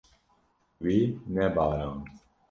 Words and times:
Wî 0.85 0.97
nebarand. 1.33 2.03